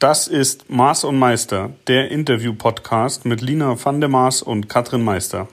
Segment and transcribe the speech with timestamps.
[0.00, 5.48] Das ist Maß und Meister, der Interview-Podcast mit Lina van der Maas und Katrin Meister.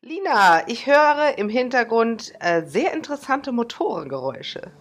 [0.00, 4.72] Lina, ich höre im Hintergrund äh, sehr interessante Motorengeräusche.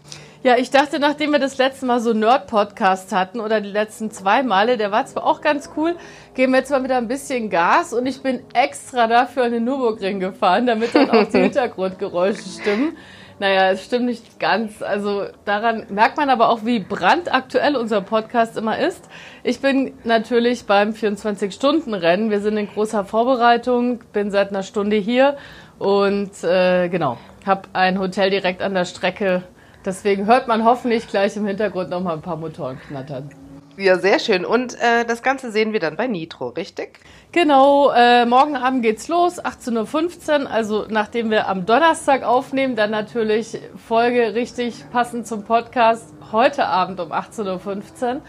[0.43, 4.41] Ja, ich dachte, nachdem wir das letzte Mal so Nerd-Podcast hatten oder die letzten zwei
[4.41, 5.95] Male, der war zwar auch ganz cool,
[6.33, 9.65] geben wir jetzt mal wieder ein bisschen Gas und ich bin extra dafür an den
[9.65, 12.97] Nürburgring gefahren, damit dann auch die Hintergrundgeräusche stimmen.
[13.37, 14.81] Naja, es stimmt nicht ganz.
[14.81, 19.09] Also daran merkt man aber auch, wie brandaktuell unser Podcast immer ist.
[19.43, 22.31] Ich bin natürlich beim 24-Stunden-Rennen.
[22.31, 25.37] Wir sind in großer Vorbereitung, bin seit einer Stunde hier
[25.77, 29.43] und äh, genau, habe ein Hotel direkt an der Strecke
[29.85, 33.29] Deswegen hört man hoffentlich gleich im Hintergrund noch mal ein paar Motoren knattern.
[33.77, 34.45] Ja, sehr schön.
[34.45, 36.99] Und äh, das Ganze sehen wir dann bei Nitro, richtig?
[37.31, 40.51] Genau, äh, morgen Abend geht's los, 18.15 Uhr.
[40.51, 46.99] Also nachdem wir am Donnerstag aufnehmen, dann natürlich Folge richtig passend zum Podcast heute Abend
[46.99, 48.21] um 18.15 Uhr.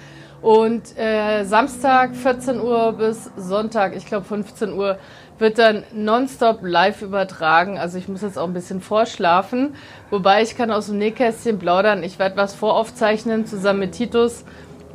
[0.43, 4.99] Und äh, Samstag 14 Uhr bis Sonntag, ich glaube 15 Uhr,
[5.43, 7.77] wird dann nonstop live übertragen.
[7.79, 9.75] Also ich muss jetzt auch ein bisschen vorschlafen.
[10.09, 12.03] Wobei ich kann aus dem Nähkästchen plaudern.
[12.03, 14.45] Ich werde was voraufzeichnen zusammen mit Titus.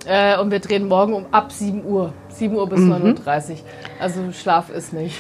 [0.08, 2.14] Äh, und wir drehen morgen um ab 7 Uhr.
[2.30, 2.94] 7 Uhr bis mhm.
[2.94, 3.58] 9.30 Uhr.
[4.00, 5.20] Also Schlaf ist nicht.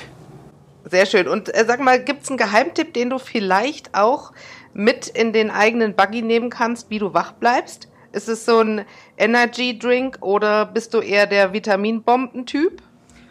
[0.85, 1.27] Sehr schön.
[1.27, 4.31] Und äh, sag mal, gibt es einen Geheimtipp, den du vielleicht auch
[4.73, 7.89] mit in den eigenen Buggy nehmen kannst, wie du wach bleibst?
[8.13, 8.85] Ist es so ein
[9.17, 12.81] Energy Drink oder bist du eher der Vitaminbomben-Typ?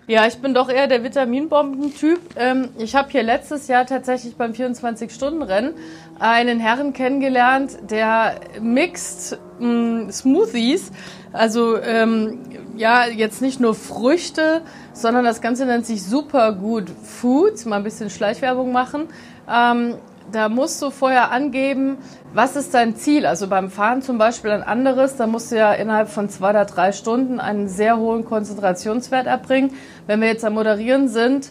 [0.09, 2.21] Ja, ich bin doch eher der Vitaminbomben-Typ.
[2.37, 5.75] Ähm, ich habe hier letztes Jahr tatsächlich beim 24-Stunden-Rennen
[6.21, 10.93] einen Herren kennengelernt, der mixt mm, Smoothies,
[11.33, 12.39] also ähm,
[12.77, 14.63] ja, jetzt nicht nur Früchte,
[14.93, 17.67] sondern das Ganze nennt sich Supergood Food.
[17.67, 19.09] Mal ein bisschen Schleichwerbung machen.
[19.51, 19.97] Ähm,
[20.31, 21.99] da musst du vorher angeben,
[22.37, 23.25] was ist dein Ziel.
[23.25, 26.67] Also beim Fahren zum Beispiel ein anderes, da musst du ja innerhalb von zwei oder
[26.67, 29.73] drei Stunden einen sehr hohen Konzentrationswert erbringen.
[30.07, 31.51] Wenn wir jetzt am Moderieren sind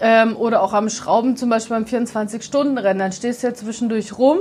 [0.00, 4.38] ähm, oder auch am Schrauben, zum Beispiel beim 24-Stunden-Rennen, dann stehst du ja zwischendurch rum,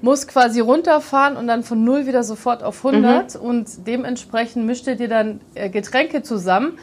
[0.00, 3.40] musst quasi runterfahren und dann von null wieder sofort auf 100 mhm.
[3.40, 6.78] und dementsprechend mischt ihr dir dann äh, Getränke zusammen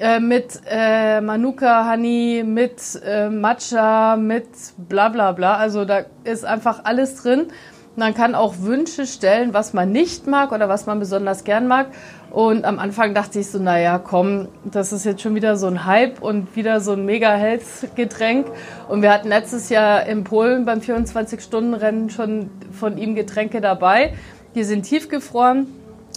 [0.00, 5.56] äh, mit äh, Manuka Honey, mit äh, Matcha, mit bla bla bla.
[5.56, 7.48] Also da ist einfach alles drin.
[7.96, 11.88] Man kann auch Wünsche stellen, was man nicht mag oder was man besonders gern mag.
[12.30, 15.84] Und am Anfang dachte ich so, naja, komm, das ist jetzt schon wieder so ein
[15.84, 18.46] Hype und wieder so ein mega Health-Getränk.
[18.88, 24.14] Und wir hatten letztes Jahr in Polen beim 24-Stunden-Rennen schon von ihm Getränke dabei.
[24.54, 25.66] Die sind tiefgefroren,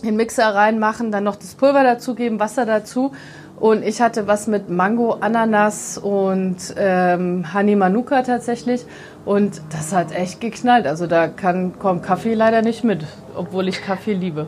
[0.02, 3.14] in den Mixer reinmachen, dann noch das Pulver dazugeben, Wasser dazu.
[3.62, 8.88] Und ich hatte was mit Mango, Ananas und ähm, Honey Manuka tatsächlich.
[9.24, 10.88] Und das hat echt geknallt.
[10.88, 13.06] Also da kann, kommt Kaffee leider nicht mit,
[13.36, 14.48] obwohl ich Kaffee liebe.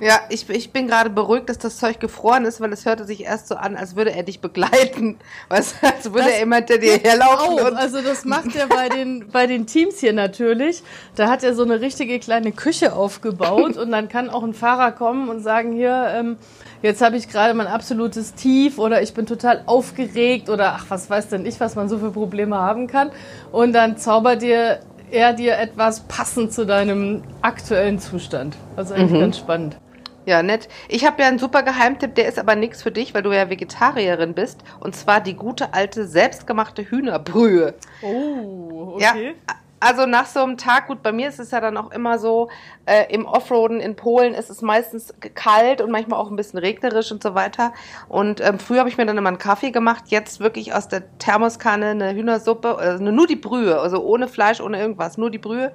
[0.00, 3.24] Ja, ich, ich bin gerade beruhigt, dass das Zeug gefroren ist, weil es hörte sich
[3.24, 5.18] erst so an, als würde er dich begleiten.
[5.48, 7.58] Weißt du, als würde das er immer hinter dir herlaufen.
[7.58, 7.76] Auch.
[7.76, 10.84] also das macht er bei den, bei den Teams hier natürlich.
[11.16, 14.92] Da hat er so eine richtige kleine Küche aufgebaut und dann kann auch ein Fahrer
[14.92, 16.36] kommen und sagen, hier, ähm,
[16.82, 21.08] jetzt habe ich gerade mein absolutes Tief oder ich bin total aufgeregt oder ach, was
[21.08, 23.10] weiß denn ich, was man so für Probleme haben kann.
[23.50, 24.80] Und dann zaubert dir
[25.12, 28.56] er dir etwas passend zu deinem aktuellen Zustand.
[28.76, 29.20] Also eigentlich mhm.
[29.20, 29.76] ganz spannend.
[30.24, 30.68] Ja, nett.
[30.88, 33.50] Ich habe ja einen super Geheimtipp, der ist aber nichts für dich, weil du ja
[33.50, 34.60] Vegetarierin bist.
[34.78, 37.74] Und zwar die gute alte selbstgemachte Hühnerbrühe.
[38.02, 39.34] Oh, okay.
[39.48, 42.18] Ja, also nach so einem Tag, gut, bei mir ist es ja dann auch immer
[42.18, 42.48] so,
[42.86, 47.10] äh, im Offroaden in Polen ist es meistens kalt und manchmal auch ein bisschen regnerisch
[47.10, 47.72] und so weiter.
[48.08, 51.02] Und ähm, früher habe ich mir dann immer einen Kaffee gemacht, jetzt wirklich aus der
[51.18, 55.72] Thermoskanne eine Hühnersuppe, also nur die Brühe, also ohne Fleisch, ohne irgendwas, nur die Brühe.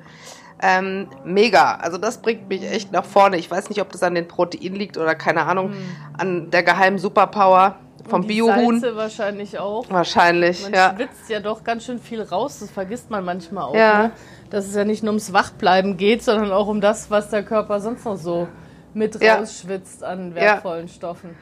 [0.61, 1.75] Ähm, mega.
[1.75, 3.37] Also das bringt mich echt nach vorne.
[3.37, 5.77] Ich weiß nicht, ob das an den Proteinen liegt oder keine Ahnung, hm.
[6.17, 7.75] an der geheimen Superpower
[8.07, 8.81] vom Biohuhn.
[8.95, 9.89] wahrscheinlich auch.
[9.89, 10.87] Wahrscheinlich, man ja.
[10.87, 13.75] Man schwitzt ja doch ganz schön viel raus, das vergisst man manchmal auch.
[13.75, 14.03] Ja.
[14.03, 14.11] Ne?
[14.49, 17.79] Dass es ja nicht nur ums Wachbleiben geht, sondern auch um das, was der Körper
[17.79, 18.47] sonst noch so
[18.93, 19.35] mit ja.
[19.35, 20.93] rausschwitzt an wertvollen ja.
[20.93, 21.35] Stoffen.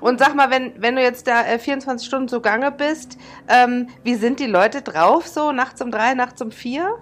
[0.00, 3.18] Und sag mal, wenn, wenn du jetzt da äh, 24 Stunden zugange bist,
[3.48, 6.96] ähm, wie sind die Leute drauf so nachts um drei, nachts um vier?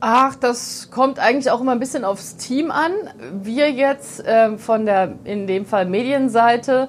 [0.00, 2.92] Ach, das kommt eigentlich auch immer ein bisschen aufs Team an.
[3.32, 6.88] Wir jetzt äh, von der, in dem Fall Medienseite,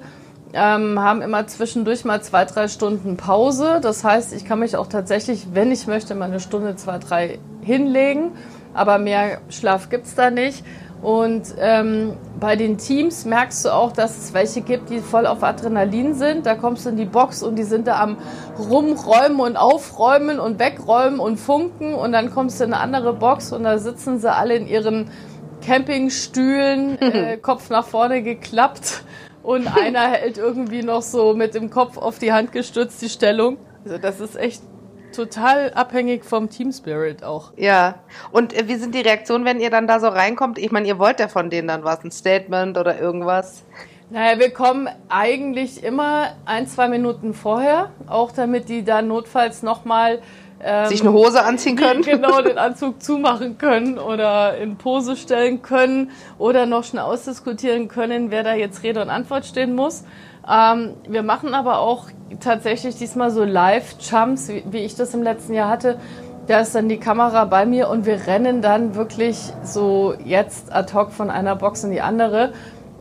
[0.54, 3.80] ähm, haben immer zwischendurch mal zwei, drei Stunden Pause.
[3.82, 7.40] Das heißt, ich kann mich auch tatsächlich, wenn ich möchte, mal eine Stunde, zwei, drei
[7.62, 8.32] hinlegen.
[8.74, 10.64] Aber mehr Schlaf gibt's da nicht.
[11.02, 15.44] Und ähm, bei den Teams merkst du auch, dass es welche gibt, die voll auf
[15.44, 16.46] Adrenalin sind.
[16.46, 18.18] Da kommst du in die Box und die sind da am
[18.58, 21.94] Rumräumen und Aufräumen und Wegräumen und Funken.
[21.94, 25.12] Und dann kommst du in eine andere Box und da sitzen sie alle in ihren
[25.64, 29.04] Campingstühlen, äh, Kopf nach vorne geklappt.
[29.48, 33.56] Und einer hält irgendwie noch so mit dem Kopf auf die Hand gestützt die Stellung.
[33.86, 34.62] Also das ist echt
[35.16, 37.54] total abhängig vom Team Spirit auch.
[37.56, 37.96] Ja.
[38.34, 40.58] Und äh, wie sind die Reaktionen, wenn ihr dann da so reinkommt?
[40.58, 43.64] Ich meine, ihr wollt ja von denen dann was, ein Statement oder irgendwas?
[44.10, 50.20] Naja, wir kommen eigentlich immer ein, zwei Minuten vorher, auch damit die dann notfalls nochmal
[50.64, 52.02] ähm, sich eine Hose anziehen können.
[52.02, 58.32] Genau, den Anzug zumachen können oder in Pose stellen können oder noch schnell ausdiskutieren können,
[58.32, 60.04] wer da jetzt Rede und Antwort stehen muss.
[60.50, 62.06] Ähm, wir machen aber auch
[62.40, 66.00] tatsächlich diesmal so Live-Jumps, wie, wie ich das im letzten Jahr hatte.
[66.48, 70.94] Da ist dann die Kamera bei mir und wir rennen dann wirklich so jetzt ad
[70.94, 72.54] hoc von einer Box in die andere.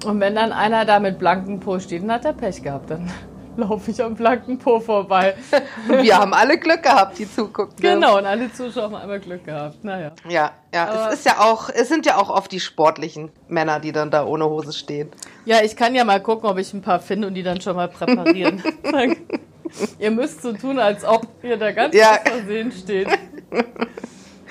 [0.05, 2.91] Und wenn dann einer da mit blankem Po steht, dann hat er Pech gehabt.
[2.91, 3.09] Dann
[3.69, 5.35] laufe ich am blanken Po vorbei.
[5.89, 7.77] Wir haben alle Glück gehabt, die zugucken.
[7.81, 9.83] Genau, und alle Zuschauer haben einmal Glück gehabt.
[9.83, 10.13] Naja.
[10.29, 10.89] Ja, ja.
[10.89, 14.11] Aber es ist ja auch, es sind ja auch oft die sportlichen Männer, die dann
[14.11, 15.11] da ohne Hose stehen.
[15.45, 17.77] Ja, ich kann ja mal gucken, ob ich ein paar finde und die dann schon
[17.77, 18.63] mal präparieren.
[19.99, 22.21] Ihr müsst so tun, als ob ihr da ganz ja.
[22.25, 23.09] Versehen steht.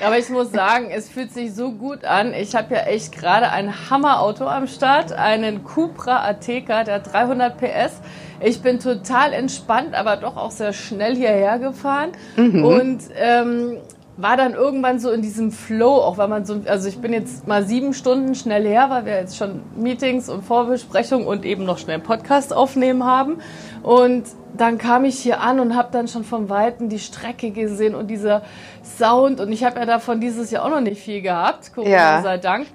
[0.06, 2.34] Aber ich muss sagen, es fühlt sich so gut an.
[2.34, 7.58] Ich habe ja echt gerade ein Hammerauto am Start, einen Cupra Ateca, der hat 300
[7.58, 8.02] PS.
[8.40, 12.64] Ich bin total entspannt, aber doch auch sehr schnell hierher gefahren mhm.
[12.64, 13.78] und ähm,
[14.18, 17.48] war dann irgendwann so in diesem Flow, auch weil man so, also ich bin jetzt
[17.48, 21.78] mal sieben Stunden schnell her, weil wir jetzt schon Meetings und Vorbesprechungen und eben noch
[21.78, 23.40] schnell Podcast aufnehmen haben.
[23.84, 24.24] Und
[24.56, 28.08] dann kam ich hier an und habe dann schon vom Weiten die Strecke gesehen und
[28.08, 28.44] dieser
[28.84, 29.42] Sound.
[29.42, 32.22] Und ich habe ja davon dieses Jahr auch noch nicht viel gehabt, Corona ja.
[32.22, 32.68] sei Dank.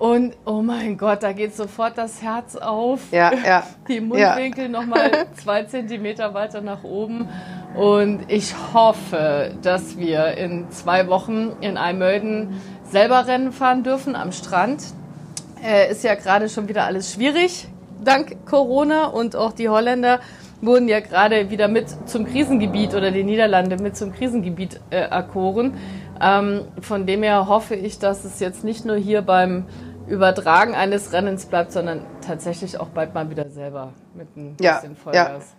[0.00, 3.12] Und oh mein Gott, da geht sofort das Herz auf.
[3.12, 3.66] Ja, ja.
[3.88, 4.68] Die Mundwinkel ja.
[4.70, 7.28] nochmal zwei Zentimeter weiter nach oben.
[7.76, 14.32] Und ich hoffe, dass wir in zwei Wochen in Eimölden selber Rennen fahren dürfen am
[14.32, 14.82] Strand.
[15.62, 17.68] Äh, ist ja gerade schon wieder alles schwierig,
[18.02, 19.04] dank Corona.
[19.04, 20.20] Und auch die Holländer
[20.62, 25.74] wurden ja gerade wieder mit zum Krisengebiet oder die Niederlande mit zum Krisengebiet äh, erkoren.
[26.22, 29.64] Ähm, von dem her hoffe ich, dass es jetzt nicht nur hier beim
[30.10, 34.96] Übertragen eines Rennens bleibt, sondern tatsächlich auch bald mal wieder selber mit ein ja, bisschen
[34.96, 35.44] Vollgas.
[35.50, 35.56] Ja.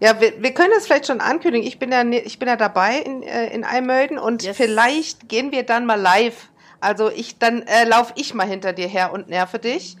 [0.00, 1.66] Ja, wir, wir können das vielleicht schon ankündigen.
[1.66, 4.56] Ich bin ja, ich bin ja dabei in, äh, in Eimölden und yes.
[4.56, 6.48] vielleicht gehen wir dann mal live.
[6.80, 9.96] Also ich, dann äh, laufe ich mal hinter dir her und nerve dich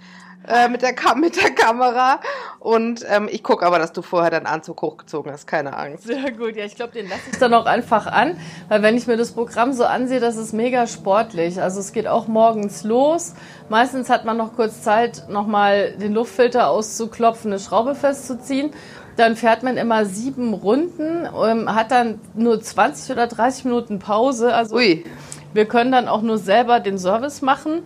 [0.48, 2.20] äh, mit, der mit der Kamera.
[2.58, 5.46] Und ähm, ich gucke aber, dass du vorher deinen Anzug hochgezogen hast.
[5.46, 6.04] Keine Angst.
[6.04, 6.56] Sehr gut.
[6.56, 8.36] Ja, ich glaube, den lasse ich dann auch einfach an.
[8.68, 11.60] Weil wenn ich mir das Programm so ansehe, das ist mega sportlich.
[11.60, 13.34] Also es geht auch morgens los.
[13.68, 18.70] Meistens hat man noch kurz Zeit, nochmal den Luftfilter auszuklopfen, eine Schraube festzuziehen.
[19.16, 24.54] Dann fährt man immer sieben Runden, ähm, hat dann nur 20 oder 30 Minuten Pause.
[24.54, 25.04] Also Ui.
[25.52, 27.82] wir können dann auch nur selber den Service machen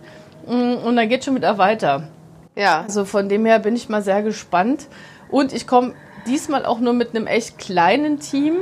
[0.47, 2.07] mm, und dann geht schon wieder weiter.
[2.57, 2.81] Ja.
[2.81, 4.87] Also von dem her bin ich mal sehr gespannt.
[5.29, 5.93] Und ich komme
[6.25, 8.55] diesmal auch nur mit einem echt kleinen Team,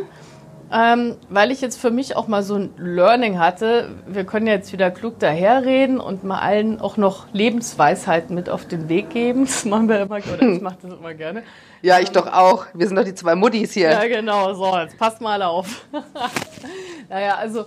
[0.71, 3.89] ähm, weil ich jetzt für mich auch mal so ein Learning hatte.
[4.07, 8.89] Wir können jetzt wieder klug daherreden und mal allen auch noch Lebensweisheiten mit auf den
[8.89, 9.45] Weg geben.
[9.45, 11.43] Das machen wir immer, oder ich mache das immer gerne.
[11.81, 12.65] Ja, ich doch auch.
[12.73, 13.91] Wir sind doch die zwei Muttis hier.
[13.91, 14.53] Ja, genau.
[14.55, 15.85] So, jetzt passt mal auf.
[17.09, 17.65] naja, also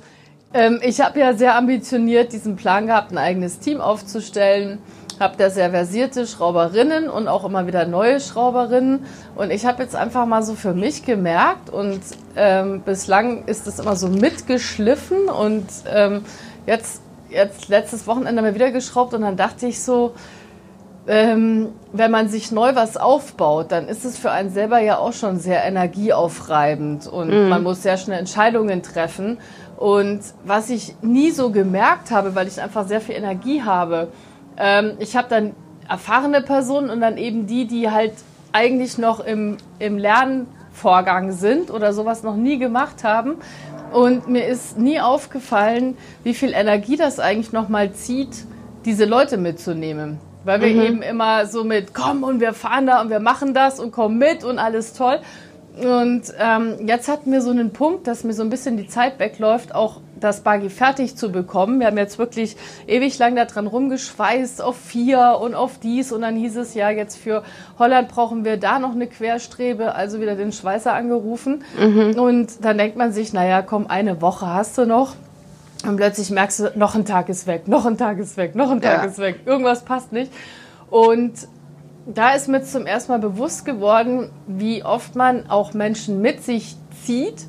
[0.52, 4.80] ähm, ich habe ja sehr ambitioniert diesen Plan gehabt, ein eigenes Team aufzustellen
[5.20, 9.04] habe da sehr versierte Schrauberinnen und auch immer wieder neue Schrauberinnen.
[9.34, 12.00] Und ich habe jetzt einfach mal so für mich gemerkt und
[12.36, 16.24] ähm, bislang ist das immer so mitgeschliffen und ähm,
[16.66, 20.14] jetzt, jetzt letztes Wochenende mal wieder geschraubt und dann dachte ich so,
[21.08, 25.14] ähm, wenn man sich neu was aufbaut, dann ist es für einen selber ja auch
[25.14, 27.48] schon sehr energieaufreibend und mhm.
[27.48, 29.38] man muss sehr schnell Entscheidungen treffen.
[29.78, 34.08] Und was ich nie so gemerkt habe, weil ich einfach sehr viel Energie habe,
[34.58, 35.54] ähm, ich habe dann
[35.88, 38.12] erfahrene Personen und dann eben die, die halt
[38.52, 43.36] eigentlich noch im, im Lernvorgang sind oder sowas noch nie gemacht haben.
[43.92, 48.44] Und mir ist nie aufgefallen, wie viel Energie das eigentlich nochmal zieht,
[48.84, 50.18] diese Leute mitzunehmen.
[50.44, 50.80] Weil wir mhm.
[50.82, 54.18] eben immer so mit, komm und wir fahren da und wir machen das und komm
[54.18, 55.20] mit und alles toll.
[55.76, 59.18] Und ähm, jetzt hatten wir so einen Punkt, dass mir so ein bisschen die Zeit
[59.18, 61.80] wegläuft, auch das Buggy fertig zu bekommen.
[61.80, 62.56] Wir haben jetzt wirklich
[62.86, 67.16] ewig lang daran rumgeschweißt auf vier und auf dies und dann hieß es ja jetzt
[67.16, 67.42] für
[67.78, 72.18] Holland brauchen wir da noch eine Querstrebe, also wieder den Schweißer angerufen mhm.
[72.18, 75.14] und dann denkt man sich, naja, komm, eine Woche hast du noch.
[75.86, 78.70] Und plötzlich merkst du, noch ein Tag ist weg, noch ein Tag ist weg, noch
[78.70, 79.08] ein Tag Ja.
[79.08, 79.40] ist weg.
[79.46, 80.32] Irgendwas passt nicht.
[80.90, 81.34] Und
[82.06, 86.76] da ist mir zum ersten Mal bewusst geworden, wie oft man auch Menschen mit sich
[87.04, 87.46] zieht,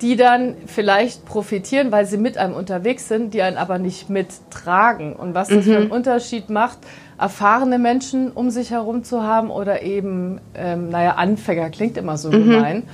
[0.00, 5.14] die dann vielleicht profitieren, weil sie mit einem unterwegs sind, die einen aber nicht mittragen.
[5.14, 6.78] Und was das für einen Unterschied macht,
[7.18, 12.30] erfahrene Menschen um sich herum zu haben oder eben, ähm, naja, Anfänger klingt immer so
[12.30, 12.84] gemein.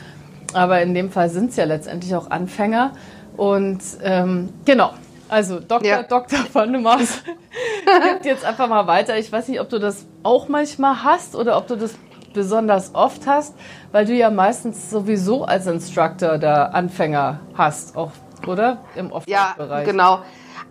[0.53, 2.93] Aber in dem Fall sind es ja letztendlich auch Anfänger.
[3.37, 4.93] Und ähm, genau,
[5.29, 5.89] also Dr.
[5.89, 6.03] Ja.
[6.03, 6.41] Dr.
[6.53, 7.23] van der Mars
[8.13, 9.17] gibt jetzt einfach mal weiter.
[9.17, 11.95] Ich weiß nicht, ob du das auch manchmal hast oder ob du das
[12.33, 13.55] besonders oft hast,
[13.93, 18.13] weil du ja meistens sowieso als Instructor da Anfänger hast, auch,
[18.47, 18.79] oder?
[18.95, 19.85] Im Ja, Offroad-Bereich.
[19.87, 20.21] genau.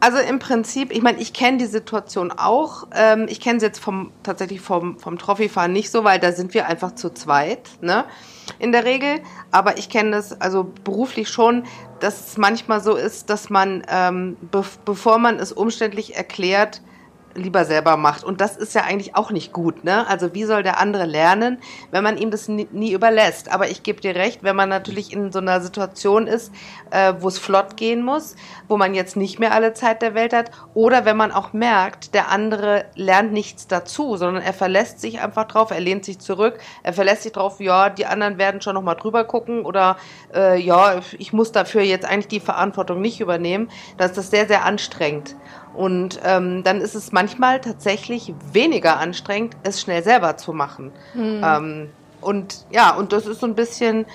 [0.01, 2.87] Also im Prinzip, ich meine, ich kenne die Situation auch.
[2.95, 6.53] Ähm, ich kenne sie jetzt vom tatsächlich vom, vom Trophyfahren nicht so, weil da sind
[6.53, 8.05] wir einfach zu zweit, ne?
[8.59, 9.19] In der Regel.
[9.51, 11.63] Aber ich kenne das also beruflich schon,
[11.99, 16.81] dass es manchmal so ist, dass man, ähm, be bevor man es umständlich erklärt,
[17.39, 18.23] lieber selber macht.
[18.23, 20.07] Und das ist ja eigentlich auch nicht gut, ne?
[20.07, 21.59] Also wie soll der andere lernen,
[21.91, 23.51] wenn man ihm das nie, nie überlässt?
[23.51, 26.51] Aber ich gebe dir recht, wenn man natürlich in so einer Situation ist,
[26.91, 28.35] äh, wo es flott gehen muss,
[28.67, 32.13] wo man jetzt nicht mehr alle Zeit der Welt hat, oder wenn man auch merkt,
[32.13, 36.59] der andere lernt nichts dazu, sondern er verlässt sich einfach drauf, er lehnt sich zurück,
[36.83, 39.97] er verlässt sich drauf, ja, die anderen werden schon nochmal drüber gucken oder
[40.33, 44.47] äh, ja, ich muss dafür jetzt eigentlich die Verantwortung nicht übernehmen, dann ist das sehr,
[44.47, 45.35] sehr anstrengend.
[45.73, 50.91] Und ähm, dann ist es manchmal tatsächlich weniger anstrengend, es schnell selber zu machen.
[51.43, 51.89] Ähm,
[52.21, 54.05] und ja, und das ist so ein bisschen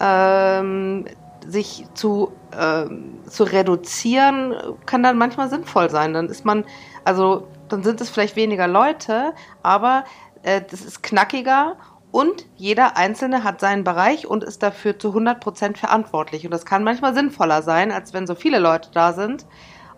[0.00, 1.04] ähm,
[1.46, 4.54] sich zu, ähm, zu reduzieren,
[4.86, 6.14] kann dann manchmal sinnvoll sein.
[6.14, 6.64] Dann ist man,
[7.04, 9.32] also dann sind es vielleicht weniger Leute,
[9.62, 10.04] aber
[10.42, 11.76] äh, das ist knackiger
[12.10, 16.44] und jeder Einzelne hat seinen Bereich und ist dafür zu 100% verantwortlich.
[16.44, 19.46] Und das kann manchmal sinnvoller sein, als wenn so viele Leute da sind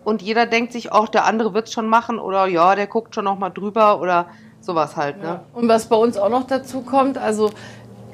[0.05, 3.25] und jeder denkt sich, auch der andere wird's schon machen oder ja, der guckt schon
[3.25, 4.27] noch mal drüber oder
[4.61, 5.17] sowas halt.
[5.17, 5.23] Ne?
[5.23, 5.43] Ja.
[5.53, 7.51] Und was bei uns auch noch dazu kommt, also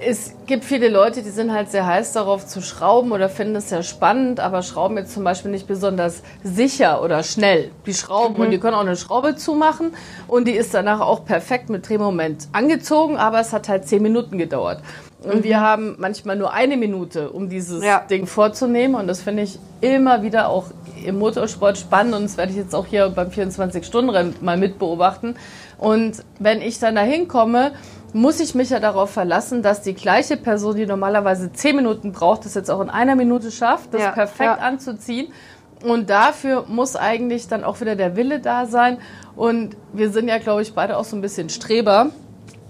[0.04, 3.70] es gibt viele Leute, die sind halt sehr heiß darauf zu schrauben oder finden es
[3.70, 7.72] sehr spannend, aber schrauben jetzt zum Beispiel nicht besonders sicher oder schnell.
[7.86, 9.94] Die schrauben und die können auch eine Schraube zumachen
[10.28, 14.40] und die ist danach auch perfekt mit Drehmoment angezogen, aber es hat halt zehn Minuten
[14.40, 14.82] gedauert.
[15.24, 18.00] Und wir haben manchmal nur eine Minute, um dieses Ja.
[18.10, 20.66] Ding vorzunehmen und das finde ich immer wieder auch
[21.06, 25.36] im Motorsport spannend und das werde ich jetzt auch hier beim 24-Stunden-Rennen mal mitbeobachten.
[25.78, 27.72] Und wenn ich dann da hinkomme,
[28.14, 32.46] muss ich mich ja darauf verlassen, dass die gleiche Person, die normalerweise zehn Minuten braucht,
[32.46, 34.56] das jetzt auch in einer Minute schafft, das Ja, perfekt ja.
[34.56, 35.32] anzuziehen.
[35.84, 38.98] Und dafür muss eigentlich dann auch wieder der Wille da sein.
[39.36, 42.10] Und wir sind ja, glaube ich, beide auch so ein bisschen Streber.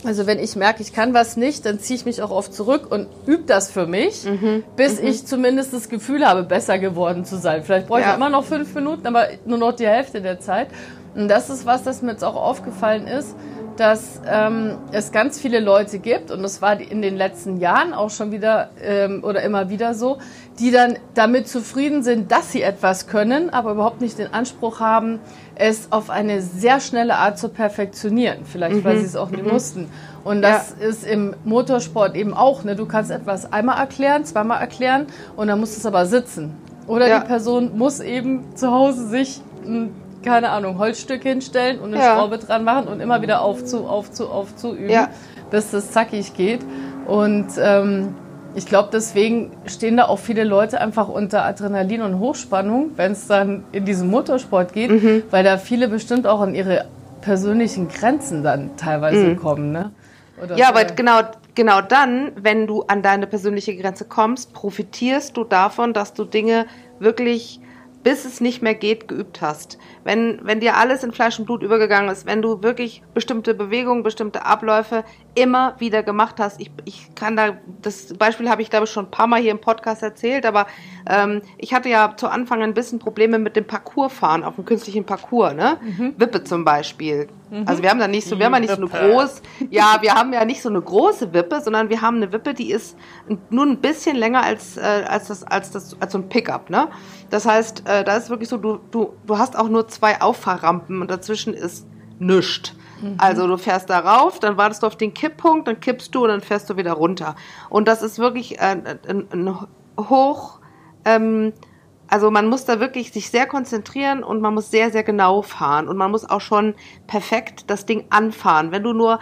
[0.04, 2.88] Also wenn ich merke, ich kann was nicht, dann ziehe ich mich auch oft zurück
[2.90, 4.64] und übe das für mich, Mhm.
[4.76, 7.64] bis ich zumindest das Gefühl habe, besser geworden zu sein.
[7.64, 8.16] Vielleicht brauche ich Ja.
[8.16, 10.68] immer noch fünf Minuten, aber nur noch die Hälfte der Zeit.
[11.14, 13.36] Und das ist was, das mir jetzt auch aufgefallen ist,
[13.78, 18.10] dass ähm, es ganz viele Leute gibt, und das war in den letzten Jahren auch
[18.10, 20.18] schon wieder ähm, oder immer wieder so,
[20.60, 25.20] die dann damit zufrieden sind, dass sie etwas können, aber überhaupt nicht den Anspruch haben,
[25.56, 28.40] es auf eine sehr schnelle Art zu perfektionieren.
[28.46, 29.90] Vielleicht, weil sie es auch nie mussten.
[30.24, 32.64] Und das ist im Motorsport eben auch.
[32.64, 32.76] Ne?
[32.76, 36.56] Du kannst etwas einmal erklären, zweimal erklären und dann muss es aber sitzen.
[36.88, 37.20] Oder Ja.
[37.20, 42.16] die Person muss eben zu Hause sich ein, keine Ahnung, Holzstück hinstellen und eine Ja.
[42.16, 45.10] Schraube dran machen und immer wieder aufzu, aufzu, aufzu üben, Ja.
[45.50, 46.62] bis das zackig geht.
[47.08, 48.16] Und ähm,
[48.54, 53.28] ich glaube, deswegen stehen da auch viele Leute einfach unter Adrenalin und Hochspannung, wenn es
[53.28, 55.24] dann in diesen Motorsport geht, Mhm.
[55.32, 56.86] weil da viele bestimmt auch an ihre
[57.22, 59.72] persönlichen Grenzen dann teilweise kommen.
[59.72, 59.92] Ne?
[60.44, 60.60] Oder Mhm.
[60.60, 61.20] Ja, aber genau,
[61.56, 66.66] genau dann, wenn du an deine persönliche Grenze kommst, profitierst du davon, dass du Dinge
[67.00, 67.60] wirklich
[68.04, 69.78] bis es nicht mehr geht, geübt hast.
[70.04, 74.04] Wenn, wenn dir alles in Fleisch und Blut übergegangen ist, wenn du wirklich bestimmte Bewegungen,
[74.04, 76.60] bestimmte Abläufe immer wieder gemacht hast.
[76.60, 79.52] Ich, ich kann da, das Beispiel habe ich glaube ich schon ein paar Mal hier
[79.52, 80.68] im Podcast erzählt, aber
[81.10, 85.06] ähm, ich hatte ja zu Anfang ein bisschen Probleme mit dem Parcoursfahren auf dem künstlichen
[85.06, 85.78] Parcours, ne?
[86.18, 87.28] Wippe zum Beispiel.
[87.66, 90.14] Also wir haben da nicht so, wir haben ja nicht so eine groß, ja, wir
[90.14, 92.98] haben ja nicht so eine große Wippe, sondern wir haben eine Wippe, die ist
[93.50, 96.70] nur ein bisschen länger als, äh, als, das, als, das, als so ein Pickup.
[96.70, 96.88] Ne?
[97.30, 101.02] Das heißt, äh, da ist wirklich so, du, du, du hast auch nur zwei Auffahrrampen
[101.02, 101.88] und dazwischen ist
[103.02, 103.22] nischt.
[103.22, 106.30] Also du fährst da rauf, dann wartest du auf den Kipppunkt, dann kippst du und
[106.30, 107.36] dann fährst du wieder runter.
[107.70, 109.58] Und das ist wirklich ein, ein, ein
[109.98, 110.60] hoch,
[111.06, 111.54] ähm,
[112.12, 115.88] also man muss da wirklich sich sehr konzentrieren und man muss sehr, sehr genau fahren
[115.88, 116.76] und man muss auch schon
[117.08, 118.72] perfekt das Ding anfahren.
[118.74, 119.20] Wenn du nur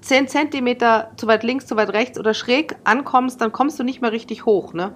[0.00, 4.00] 10 Zentimeter zu weit links, zu weit rechts oder schräg ankommst, dann kommst du nicht
[4.00, 4.72] mehr richtig hoch.
[4.74, 4.92] Ne?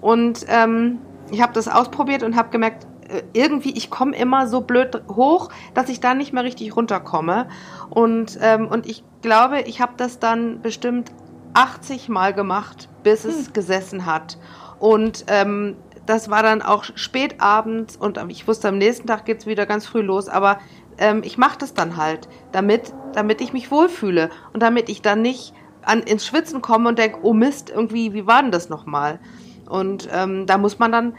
[0.00, 1.00] Und ähm,
[1.32, 2.88] ich habe das ausprobiert und habe gemerkt, äh,
[3.32, 7.48] irgendwie, ich komme immer so blöd hoch, dass ich da nicht mehr richtig runterkomme.
[7.90, 11.10] Und, ähm, und ich glaube, ich habe das dann bestimmt
[11.54, 13.52] 80 Mal gemacht, bis es hm.
[13.52, 14.38] gesessen hat.
[14.78, 15.76] Und ähm,
[16.06, 19.86] das war dann auch spät abends und ich wusste, am nächsten Tag geht's wieder ganz
[19.86, 20.58] früh los, aber
[20.98, 25.22] ähm, ich mache das dann halt, damit, damit ich mich wohlfühle und damit ich dann
[25.22, 29.20] nicht an, ins Schwitzen komme und denke, oh Mist, irgendwie, wie war denn das nochmal?
[29.68, 31.14] Und ähm, da muss man dann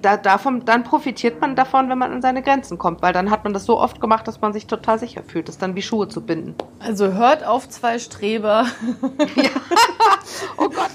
[0.00, 3.44] da, davon, dann profitiert man davon, wenn man an seine Grenzen kommt, weil dann hat
[3.44, 6.08] man das so oft gemacht, dass man sich total sicher fühlt, das dann wie Schuhe
[6.08, 6.54] zu binden.
[6.78, 8.66] Also hört auf zwei Streber.
[9.36, 9.50] Ja.
[10.58, 10.90] oh Gott.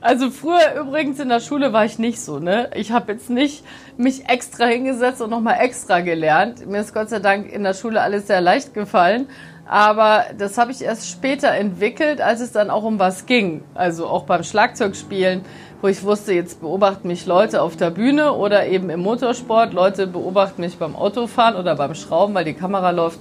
[0.00, 2.70] Also früher übrigens in der Schule war ich nicht so, ne?
[2.74, 3.64] Ich habe jetzt nicht
[3.96, 6.66] mich extra hingesetzt und nochmal extra gelernt.
[6.66, 9.28] Mir ist Gott sei Dank in der Schule alles sehr leicht gefallen.
[9.68, 13.64] Aber das habe ich erst später entwickelt, als es dann auch um was ging.
[13.74, 15.42] Also auch beim Schlagzeugspielen
[15.80, 20.06] wo ich wusste, jetzt beobachten mich Leute auf der Bühne oder eben im Motorsport, Leute
[20.06, 23.20] beobachten mich beim Autofahren oder beim Schrauben, weil die Kamera läuft,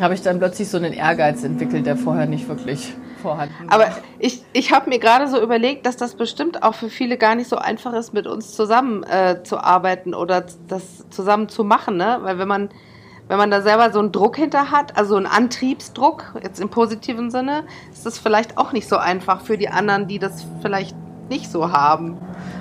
[0.00, 3.74] habe ich dann plötzlich so einen Ehrgeiz entwickelt, der vorher nicht wirklich vorhanden war.
[3.74, 3.86] Aber
[4.18, 7.48] ich, ich habe mir gerade so überlegt, dass das bestimmt auch für viele gar nicht
[7.48, 12.18] so einfach ist, mit uns zusammen äh, zu arbeiten oder das zusammen zu machen, ne?
[12.22, 12.70] Weil wenn man
[13.28, 17.30] wenn man da selber so einen Druck hinter hat, also einen Antriebsdruck, jetzt im positiven
[17.30, 20.94] Sinne, ist das vielleicht auch nicht so einfach für die anderen, die das vielleicht
[21.30, 22.18] nicht so haben.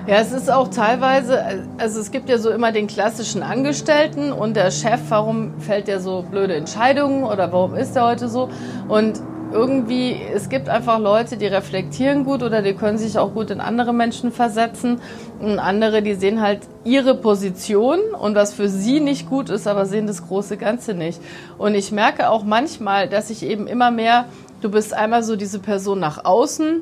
[0.07, 4.55] Ja, es ist auch teilweise, also es gibt ja so immer den klassischen Angestellten und
[4.55, 8.49] der Chef, warum fällt der so blöde Entscheidungen oder warum ist er heute so?
[8.87, 9.21] Und
[9.53, 13.61] irgendwie, es gibt einfach Leute, die reflektieren gut oder die können sich auch gut in
[13.61, 14.99] andere Menschen versetzen.
[15.39, 19.85] Und andere, die sehen halt ihre Position und was für sie nicht gut ist, aber
[19.85, 21.21] sehen das große Ganze nicht.
[21.57, 24.25] Und ich merke auch manchmal, dass ich eben immer mehr,
[24.61, 26.81] du bist einmal so diese Person nach außen,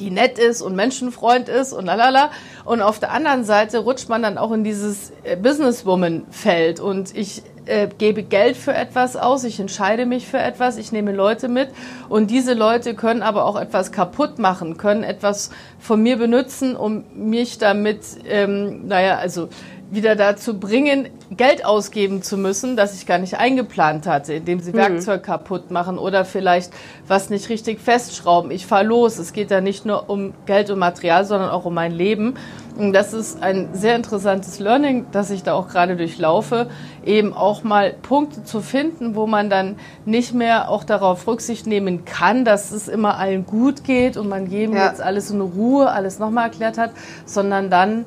[0.00, 2.30] die nett ist und Menschenfreund ist und lalala.
[2.64, 7.42] Und auf der anderen Seite rutscht man dann auch in dieses äh, Businesswoman-Feld und ich
[7.66, 11.68] äh, gebe Geld für etwas aus, ich entscheide mich für etwas, ich nehme Leute mit.
[12.08, 17.04] Und diese Leute können aber auch etwas kaputt machen, können etwas von mir benutzen, um
[17.14, 19.48] mich damit, ähm, naja, also
[19.90, 24.72] wieder dazu bringen, Geld ausgeben zu müssen, das ich gar nicht eingeplant hatte, indem sie
[24.72, 24.78] mhm.
[24.78, 26.72] Werkzeug kaputt machen oder vielleicht
[27.06, 28.50] was nicht richtig festschrauben.
[28.50, 29.18] Ich fahre los.
[29.18, 32.34] Es geht ja nicht nur um Geld und Material, sondern auch um mein Leben.
[32.76, 36.68] Und das ist ein sehr interessantes Learning, das ich da auch gerade durchlaufe,
[37.04, 42.04] eben auch mal Punkte zu finden, wo man dann nicht mehr auch darauf Rücksicht nehmen
[42.04, 44.88] kann, dass es immer allen gut geht und man jedem ja.
[44.88, 46.90] jetzt alles in Ruhe, alles nochmal erklärt hat,
[47.24, 48.04] sondern dann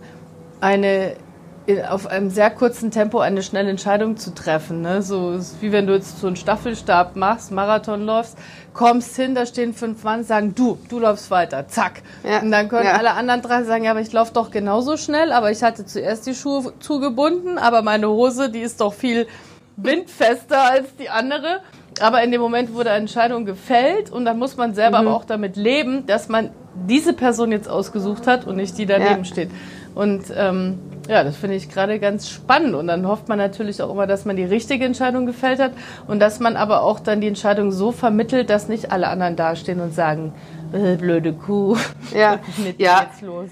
[0.61, 1.13] eine
[1.89, 4.81] auf einem sehr kurzen Tempo eine schnelle Entscheidung zu treffen.
[4.81, 5.01] Ne?
[5.01, 8.37] So wie wenn du jetzt so einen Staffelstab machst, Marathon läufst,
[8.73, 12.01] kommst hin, da stehen fünf Mann, sagen du, du läufst weiter, zack.
[12.23, 12.39] Ja.
[12.39, 12.93] Und dann können ja.
[12.93, 16.25] alle anderen drei sagen, ja, aber ich laufe doch genauso schnell, aber ich hatte zuerst
[16.25, 19.27] die Schuhe zugebunden, aber meine Hose, die ist doch viel
[19.77, 21.61] windfester als die andere.
[22.01, 25.07] Aber in dem Moment wurde eine Entscheidung gefällt und dann muss man selber mhm.
[25.07, 26.51] aber auch damit leben, dass man
[26.87, 29.25] diese Person jetzt ausgesucht hat und nicht die daneben ja.
[29.25, 29.51] steht.
[29.95, 30.79] Und ähm,
[31.09, 32.75] ja, das finde ich gerade ganz spannend.
[32.75, 35.71] Und dann hofft man natürlich auch immer, dass man die richtige Entscheidung gefällt hat
[36.05, 39.81] und dass man aber auch dann die Entscheidung so vermittelt, dass nicht alle anderen dastehen
[39.81, 40.33] und sagen,
[40.71, 41.75] äh, blöde Kuh,
[42.15, 42.37] ja.
[42.63, 43.07] mit ja.
[43.09, 43.49] jetzt los.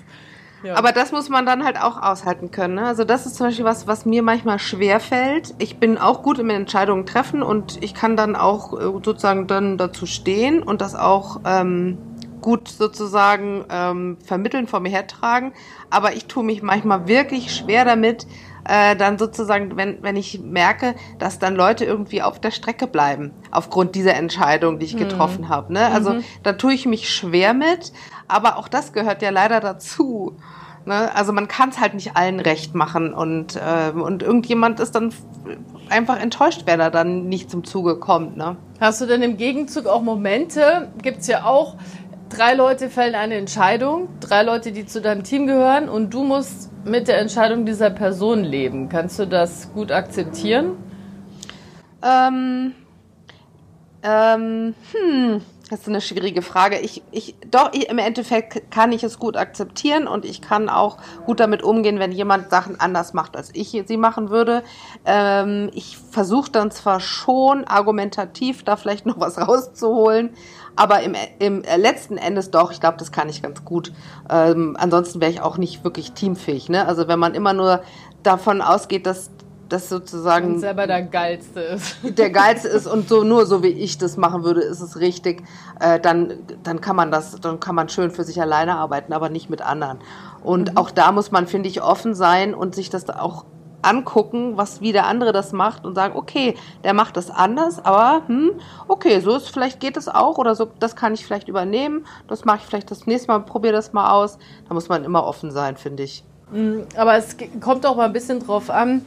[0.64, 0.76] Ja.
[0.76, 2.76] Aber das muss man dann halt auch aushalten können.
[2.76, 2.86] Ne?
[2.86, 5.56] Also das ist zum Beispiel was, was mir manchmal schwer fällt.
[5.58, 9.80] Ich bin auch gut im Entscheidungen treffen und ich kann dann auch äh, sozusagen dann
[9.80, 11.98] dazu stehen und das auch ähm,
[12.42, 15.54] gut sozusagen ähm, vermitteln, vor mir hertragen.
[15.90, 18.28] Aber ich tue mich manchmal wirklich schwer damit,
[18.68, 23.32] äh, dann sozusagen, wenn, wenn ich merke, dass dann Leute irgendwie auf der Strecke bleiben,
[23.52, 25.00] aufgrund dieser Entscheidung, die ich mhm.
[25.00, 25.74] getroffen habe.
[25.74, 25.88] Ne?
[25.88, 26.24] Also mhm.
[26.44, 27.94] da tue ich mich schwer mit,
[28.28, 30.38] aber auch das gehört ja leider dazu.
[30.86, 31.14] Ne?
[31.16, 35.14] Also man kann es halt nicht allen recht machen und, äh, und irgendjemand ist dann
[35.90, 38.38] einfach enttäuscht, wer da dann nicht zum Zuge kommt.
[38.38, 38.58] Ne?
[38.80, 41.76] Hast du denn im Gegenzug auch Momente, gibt es ja auch,
[42.30, 46.70] drei Leute fällen eine Entscheidung, drei Leute, die zu deinem Team gehören und du musst
[46.86, 48.90] mit der Entscheidung dieser Person leben.
[48.90, 50.78] Kannst du das gut akzeptieren?
[52.04, 52.74] Ähm,
[54.04, 56.80] ähm, hm, das ist eine schwierige Frage.
[56.80, 60.98] Ich, ich, doch, ich, im Endeffekt kann ich es gut akzeptieren und ich kann auch
[61.26, 64.64] gut damit umgehen, wenn jemand Sachen anders macht, als ich sie machen würde.
[65.06, 70.30] Ähm, ich versuche dann zwar schon argumentativ da vielleicht noch was rauszuholen,
[70.78, 73.92] aber im, im letzten Endes doch, ich glaube, das kann ich ganz gut.
[74.30, 76.70] Ähm, ansonsten wäre ich auch nicht wirklich teamfähig.
[76.70, 76.88] Ne?
[76.88, 77.82] Also wenn man immer nur
[78.24, 79.32] davon ausgeht, dass
[79.70, 81.98] das sozusagen und selber der geilste ist.
[82.04, 85.44] Der geilste ist und so nur so wie ich das machen würde, ist es richtig.
[85.80, 89.30] Äh, dann dann kann man das, dann kann man schön für sich alleine arbeiten, aber
[89.30, 90.00] nicht mit anderen.
[90.42, 90.78] Und mhm.
[90.78, 93.46] auch da muss man finde ich offen sein und sich das auch
[93.88, 98.28] angucken, was wie der andere das macht und sagen, okay, der macht das anders, aber
[98.28, 98.52] hm,
[98.88, 102.46] okay, so ist vielleicht geht es auch oder so, das kann ich vielleicht übernehmen, das
[102.46, 104.38] mache ich vielleicht das nächste Mal, probiere das mal aus.
[104.68, 106.24] Da muss man immer offen sein, finde ich.
[106.52, 109.06] Mm, aber es kommt auch mal ein bisschen drauf an,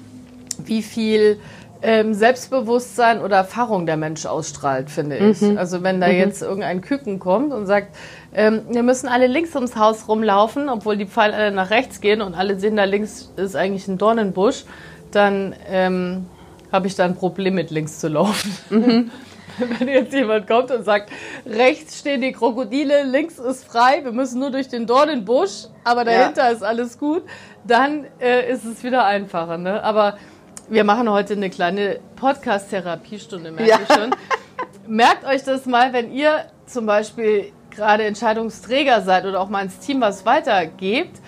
[0.58, 1.40] wie viel
[1.82, 5.40] ähm, Selbstbewusstsein oder Erfahrung der Mensch ausstrahlt, finde ich.
[5.40, 5.58] Mhm.
[5.58, 6.14] Also wenn da mhm.
[6.14, 7.96] jetzt irgendein Küken kommt und sagt,
[8.34, 12.22] ähm, wir müssen alle links ums Haus rumlaufen, obwohl die Pfeile alle nach rechts gehen
[12.22, 14.64] und alle sehen, da links ist eigentlich ein Dornenbusch,
[15.10, 16.26] dann ähm,
[16.70, 18.56] habe ich da ein Problem mit links zu laufen.
[18.70, 19.10] Mhm.
[19.78, 21.10] Wenn jetzt jemand kommt und sagt,
[21.44, 26.44] rechts stehen die Krokodile, links ist frei, wir müssen nur durch den Dornenbusch, aber dahinter
[26.44, 26.50] ja.
[26.50, 27.24] ist alles gut,
[27.64, 29.58] dann äh, ist es wieder einfacher.
[29.58, 29.82] Ne?
[29.82, 30.16] Aber
[30.70, 33.80] wir machen heute eine kleine Podcast-Therapiestunde, merke ja.
[33.82, 34.14] ich schon.
[34.86, 39.80] Merkt euch das mal, wenn ihr zum Beispiel gerade Entscheidungsträger seid oder auch mal ins
[39.80, 41.20] Team was weitergebt.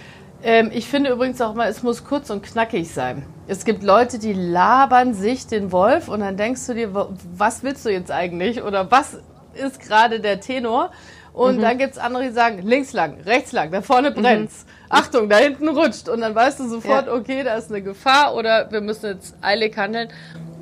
[0.45, 3.25] Ähm, ich finde übrigens auch mal, es muss kurz und knackig sein.
[3.49, 7.85] Es gibt Leute, die labern sich den Wolf und dann denkst du dir, was willst
[7.85, 9.19] du jetzt eigentlich oder was
[9.55, 10.91] ist gerade der Tenor?
[11.33, 11.63] Und mhm.
[11.63, 14.15] dann gibt's andere, die sagen, links lang, rechts lang, da vorne mhm.
[14.15, 14.65] brennt's.
[14.65, 14.87] Mhm.
[14.91, 16.09] Achtung, da hinten rutscht.
[16.09, 17.15] Und dann weißt du sofort, ja.
[17.15, 20.09] okay, da ist eine Gefahr oder wir müssen jetzt eilig handeln.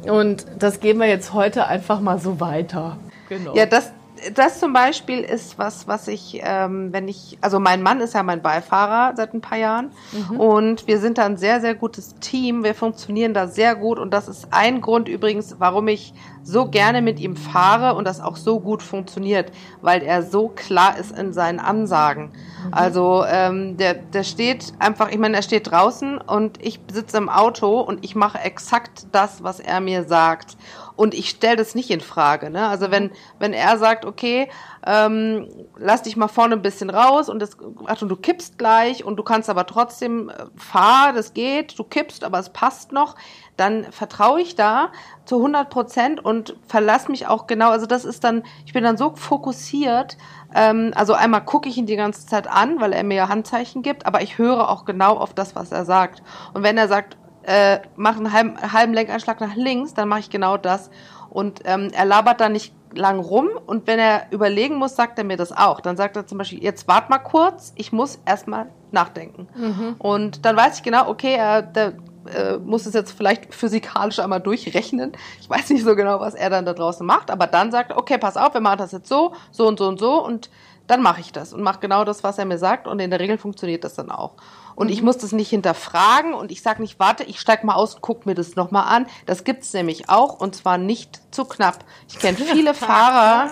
[0.09, 2.97] Und das geben wir jetzt heute einfach mal so weiter.
[3.29, 3.55] Genau.
[3.55, 3.93] Ja, das,
[4.35, 8.23] das zum Beispiel ist was, was ich, ähm, wenn ich, also mein Mann ist ja
[8.23, 10.41] mein Beifahrer seit ein paar Jahren mhm.
[10.41, 12.65] und wir sind da ein sehr, sehr gutes Team.
[12.65, 17.03] Wir funktionieren da sehr gut und das ist ein Grund übrigens, warum ich so gerne
[17.03, 21.33] mit ihm fahre und das auch so gut funktioniert, weil er so klar ist in
[21.33, 22.33] seinen Ansagen.
[22.67, 22.75] Mhm.
[22.75, 27.29] Also ähm, der, der steht einfach, ich meine, er steht draußen und ich sitze im
[27.29, 30.57] Auto und ich mache exakt das, was er mir sagt.
[30.97, 32.51] Und ich stelle das nicht in Frage.
[32.51, 32.69] Ne?
[32.69, 34.49] Also wenn, wenn er sagt, okay,
[34.87, 39.17] ähm, lass dich mal vorne ein bisschen raus und das, Achtung, du kippst gleich und
[39.17, 43.15] du kannst aber trotzdem äh, fahren, das geht, du kippst, aber es passt noch,
[43.57, 44.91] dann vertraue ich da
[45.27, 47.71] zu 100 Prozent und verlass mich auch genau.
[47.71, 50.17] Also das ist dann, ich bin dann so fokussiert.
[50.55, 53.83] Ähm, also einmal gucke ich ihn die ganze Zeit an, weil er mir ja Handzeichen
[53.83, 56.23] gibt, aber ich höre auch genau auf das, was er sagt.
[56.55, 60.31] Und wenn er sagt, äh, mache einen halben, halben Lenkanschlag nach links, dann mache ich
[60.31, 60.91] genau das.
[61.29, 65.25] Und ähm, er labert da nicht lang rum und wenn er überlegen muss, sagt er
[65.25, 65.81] mir das auch.
[65.81, 69.49] Dann sagt er zum Beispiel, jetzt wart mal kurz, ich muss erstmal nachdenken.
[69.55, 69.95] Mhm.
[69.99, 71.95] Und dann weiß ich genau, okay, er der,
[72.35, 75.13] äh, muss es jetzt vielleicht physikalisch einmal durchrechnen.
[75.41, 78.19] Ich weiß nicht so genau, was er dann da draußen macht, aber dann sagt okay,
[78.19, 80.51] pass auf, wir machen das jetzt so, so und so und so und
[80.87, 83.21] dann mache ich das und mache genau das, was er mir sagt und in der
[83.21, 84.35] Regel funktioniert das dann auch.
[84.81, 84.95] Und mhm.
[84.95, 88.01] ich muss das nicht hinterfragen und ich sage nicht, warte, ich steig mal aus und
[88.01, 89.07] guck mir das nochmal an.
[89.27, 91.85] Das gibt's nämlich auch und zwar nicht zu knapp.
[92.09, 93.51] Ich kenne viele Fahrer,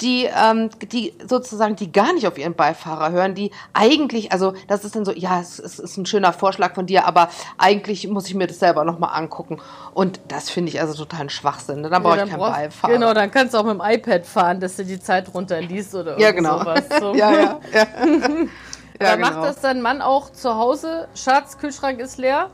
[0.00, 4.84] die, ähm, die sozusagen, die gar nicht auf ihren Beifahrer hören, die eigentlich, also das
[4.84, 8.26] ist dann so, ja, es, es ist ein schöner Vorschlag von dir, aber eigentlich muss
[8.26, 9.60] ich mir das selber nochmal angucken.
[9.92, 11.82] Und das finde ich also total ein Schwachsinn.
[11.82, 11.88] Ne?
[11.88, 12.92] Dann brauche ja, ich keinen brauchst, Beifahrer.
[12.92, 16.18] Genau, dann kannst du auch mit dem iPad fahren, dass du die Zeit runterliest oder
[16.18, 16.58] ja, genau.
[16.58, 16.82] sowas.
[16.98, 17.14] So.
[17.14, 17.86] ja, ja, ja.
[19.00, 19.30] Ja, Aber genau.
[19.30, 21.08] macht das dein Mann auch zu Hause?
[21.14, 22.50] Schatz, Kühlschrank ist leer?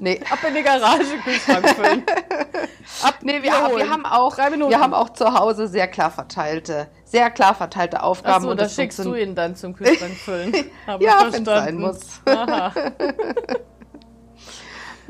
[0.00, 0.20] Nee.
[0.30, 2.04] Ab in die Garage Kühlschrank füllen.
[3.02, 6.88] Ab nee, wir, haben, wir haben auch wir haben auch zu Hause sehr klar verteilte,
[7.04, 8.44] sehr klar verteilte Aufgaben.
[8.44, 10.52] Ach so, da schickst du ihn dann zum Kühlschrank füllen.
[10.98, 12.00] ja, wenn es sein muss.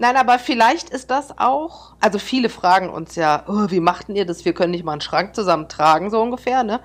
[0.00, 4.26] Nein, aber vielleicht ist das auch, also viele fragen uns ja, oh, wie machten ihr
[4.26, 4.44] das?
[4.44, 6.80] Wir können nicht mal einen Schrank zusammen tragen, so ungefähr, ne?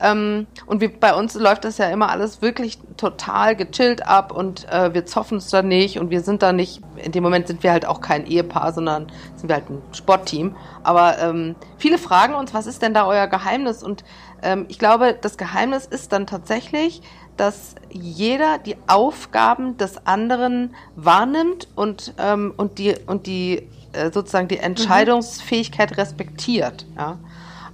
[0.00, 4.68] Ähm, und wie, bei uns läuft das ja immer alles wirklich total gechillt ab und
[4.70, 7.62] äh, wir zoffen es da nicht und wir sind da nicht, in dem Moment sind
[7.62, 9.06] wir halt auch kein Ehepaar, sondern
[9.36, 10.54] sind wir halt ein Sportteam.
[10.82, 13.82] Aber ähm, viele fragen uns, was ist denn da euer Geheimnis?
[13.82, 14.04] Und
[14.42, 17.02] ähm, ich glaube, das Geheimnis ist dann tatsächlich,
[17.36, 24.48] dass jeder die Aufgaben des anderen wahrnimmt und, ähm, und die, und die äh, sozusagen
[24.48, 24.62] die mhm.
[24.62, 25.96] Entscheidungsfähigkeit mhm.
[25.96, 26.86] respektiert.
[26.96, 27.18] Ja?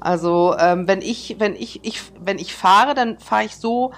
[0.03, 3.93] Also ähm, wenn ich, wenn ich, ich, wenn ich fahre, dann fahre ich so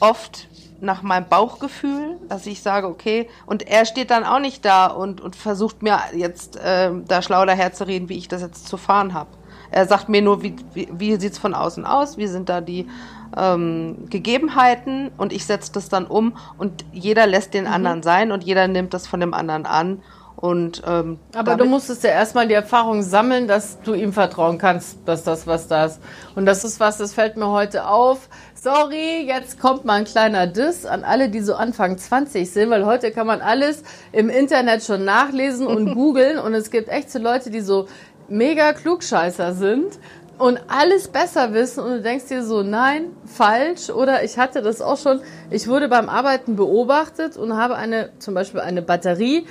[0.00, 0.48] oft
[0.80, 5.20] nach meinem Bauchgefühl, dass ich sage, okay, und er steht dann auch nicht da und,
[5.20, 9.28] und versucht mir jetzt äh, da schlau daherzureden, wie ich das jetzt zu fahren habe.
[9.70, 12.88] Er sagt mir nur, wie, wie, wie sieht's von außen aus, wie sind da die
[13.36, 17.72] ähm, Gegebenheiten und ich setze das dann um und jeder lässt den mhm.
[17.72, 20.02] anderen sein und jeder nimmt das von dem anderen an
[20.40, 24.96] und, ähm, Aber du musstest ja erstmal die Erfahrung sammeln, dass du ihm vertrauen kannst,
[25.04, 26.00] dass das was da ist.
[26.34, 28.30] Und das ist was, das fällt mir heute auf.
[28.54, 32.86] Sorry, jetzt kommt mal ein kleiner Diss an alle, die so Anfang 20 sind, weil
[32.86, 36.38] heute kann man alles im Internet schon nachlesen und googeln.
[36.38, 37.86] Und es gibt echt so Leute, die so
[38.28, 39.98] mega Klugscheißer sind
[40.38, 44.80] und alles besser wissen und du denkst dir so, nein, falsch oder ich hatte das
[44.80, 45.20] auch schon.
[45.50, 49.46] Ich wurde beim Arbeiten beobachtet und habe eine, zum Beispiel eine Batterie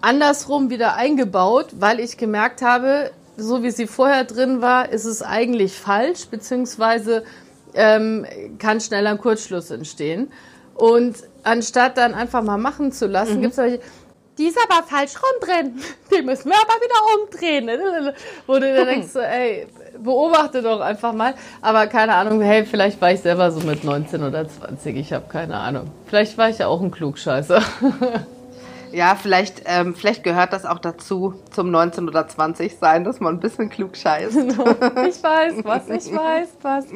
[0.00, 5.22] andersrum wieder eingebaut, weil ich gemerkt habe, so wie sie vorher drin war, ist es
[5.22, 7.24] eigentlich falsch, beziehungsweise
[7.74, 8.26] ähm,
[8.58, 10.32] kann schnell ein Kurzschluss entstehen.
[10.74, 13.42] Und anstatt dann einfach mal machen zu lassen, mhm.
[13.42, 13.80] gibt es solche,
[14.38, 15.80] die ist aber falsch rum drin.
[16.10, 18.14] Die müssen wir aber wieder umdrehen.
[18.46, 19.66] Wo du dann denkst, so, ey,
[19.98, 21.34] beobachte doch einfach mal.
[21.60, 24.96] Aber keine Ahnung, hey, vielleicht war ich selber so mit 19 oder 20.
[24.96, 25.90] Ich habe keine Ahnung.
[26.06, 27.62] Vielleicht war ich ja auch ein Klugscheißer.
[28.92, 33.36] Ja, vielleicht, ähm, vielleicht gehört das auch dazu, zum 19 oder 20 sein, dass man
[33.36, 34.36] ein bisschen klug scheißt.
[34.36, 36.86] Ich weiß was, ich weiß was.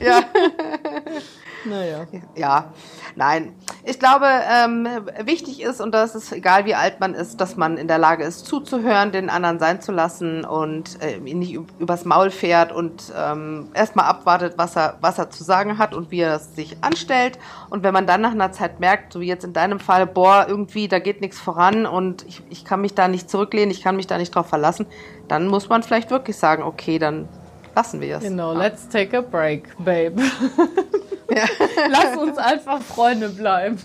[0.00, 0.22] Ja.
[1.64, 2.06] Naja.
[2.34, 2.72] Ja,
[3.16, 3.54] nein.
[3.84, 4.88] Ich glaube, ähm,
[5.24, 8.24] wichtig ist, und das ist egal, wie alt man ist, dass man in der Lage
[8.24, 13.12] ist, zuzuhören, den anderen sein zu lassen und äh, ihn nicht übers Maul fährt und
[13.16, 16.76] ähm, erstmal abwartet, was er, was er zu sagen hat und wie er es sich
[16.82, 17.38] anstellt.
[17.68, 20.46] Und wenn man dann nach einer Zeit merkt, so wie jetzt in deinem Fall, boah,
[20.48, 23.96] irgendwie, da geht nichts voran und ich, ich kann mich da nicht zurücklehnen, ich kann
[23.96, 24.86] mich da nicht drauf verlassen,
[25.28, 27.28] dann muss man vielleicht wirklich sagen, okay, dann
[27.74, 28.22] lassen wir es.
[28.22, 28.58] Genau, ja.
[28.58, 30.22] let's take a break, babe.
[31.30, 31.44] Ja.
[31.88, 33.78] Lass uns einfach Freunde bleiben.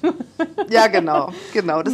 [0.70, 1.84] Ja, genau, genau.
[1.84, 1.94] Das,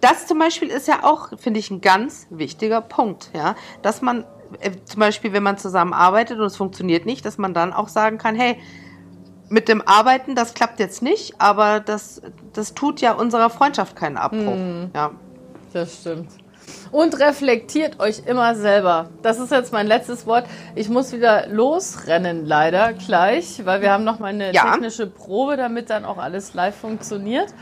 [0.00, 4.24] das zum Beispiel ist ja auch, finde ich, ein ganz wichtiger Punkt, ja, dass man
[4.60, 8.18] äh, zum Beispiel, wenn man zusammenarbeitet und es funktioniert nicht, dass man dann auch sagen
[8.18, 8.58] kann, hey,
[9.48, 12.22] mit dem Arbeiten, das klappt jetzt nicht, aber das,
[12.52, 14.54] das tut ja unserer Freundschaft keinen Abbruch.
[14.54, 15.10] Hm, ja.
[15.72, 16.30] Das stimmt.
[16.90, 19.10] Und reflektiert euch immer selber.
[19.22, 20.44] Das ist jetzt mein letztes Wort.
[20.74, 24.72] Ich muss wieder losrennen, leider gleich, weil wir haben noch mal eine ja.
[24.72, 27.54] technische Probe, damit dann auch alles live funktioniert.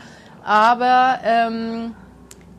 [0.43, 1.95] Aber ähm,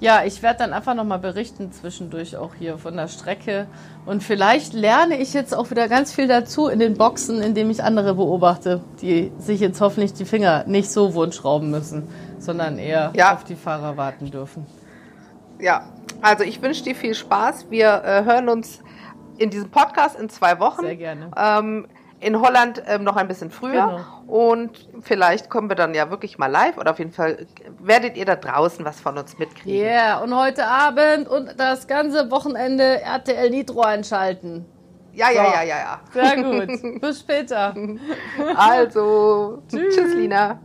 [0.00, 3.66] ja, ich werde dann einfach noch mal berichten zwischendurch auch hier von der Strecke.
[4.06, 7.84] Und vielleicht lerne ich jetzt auch wieder ganz viel dazu in den Boxen, indem ich
[7.84, 12.08] andere beobachte, die sich jetzt hoffentlich die Finger nicht so wundschrauben müssen,
[12.38, 13.34] sondern eher ja.
[13.34, 14.66] auf die Fahrer warten dürfen.
[15.60, 15.84] Ja,
[16.22, 17.70] also ich wünsche dir viel Spaß.
[17.70, 18.82] Wir äh, hören uns
[19.38, 20.82] in diesem Podcast in zwei Wochen.
[20.82, 21.30] Sehr gerne.
[21.36, 21.86] Ähm,
[22.20, 24.04] in Holland ähm, noch ein bisschen früher.
[24.26, 24.50] Genau.
[24.50, 27.46] Und vielleicht kommen wir dann ja wirklich mal live oder auf jeden Fall
[27.78, 29.80] werdet ihr da draußen was von uns mitkriegen.
[29.80, 34.66] Ja, yeah, und heute Abend und das ganze Wochenende RTL Nitro einschalten.
[35.12, 35.34] Ja, so.
[35.34, 36.00] ja, ja, ja, ja.
[36.12, 37.00] Sehr gut.
[37.00, 37.74] Bis später.
[38.54, 40.60] Also, tschüss, tschüss Lina.